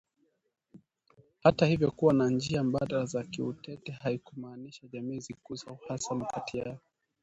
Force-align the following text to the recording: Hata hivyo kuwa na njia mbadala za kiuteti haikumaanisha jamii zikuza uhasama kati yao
Hata 1.43 1.65
hivyo 1.65 1.91
kuwa 1.91 2.13
na 2.13 2.29
njia 2.29 2.63
mbadala 2.63 3.05
za 3.05 3.23
kiuteti 3.23 3.91
haikumaanisha 3.91 4.87
jamii 4.87 5.19
zikuza 5.19 5.71
uhasama 5.71 6.25
kati 6.25 6.57
yao 6.57 6.77